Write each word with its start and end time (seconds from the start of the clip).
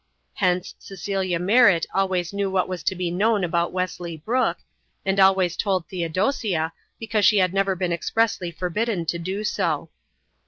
Hence, 0.33 0.73
Cecilia 0.79 1.37
Merritt 1.37 1.85
always 1.93 2.33
knew 2.33 2.49
what 2.49 2.67
was 2.67 2.81
to 2.85 2.95
be 2.95 3.11
known 3.11 3.43
about 3.43 3.71
Wesley 3.71 4.17
Brooke, 4.17 4.57
and 5.05 5.19
always 5.19 5.55
told 5.55 5.87
Theodosia 5.87 6.73
because 6.99 7.23
she 7.23 7.37
had 7.37 7.53
never 7.53 7.75
been 7.75 7.93
expressly 7.93 8.49
forbidden 8.49 9.05
to 9.05 9.19
do 9.19 9.43
so. 9.43 9.91